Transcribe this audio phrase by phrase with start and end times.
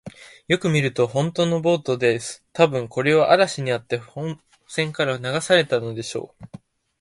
[0.47, 2.43] よく見ると、ほんとのボートです。
[2.53, 6.45] たぶん、これは嵐にあって本船から流されたのでしょう。